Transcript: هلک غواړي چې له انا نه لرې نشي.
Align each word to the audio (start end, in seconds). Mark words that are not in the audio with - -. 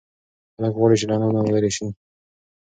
هلک 0.57 0.73
غواړي 0.77 0.95
چې 0.99 1.05
له 1.09 1.13
انا 1.15 1.27
نه 1.37 1.41
لرې 1.47 1.69
نشي. 1.73 1.87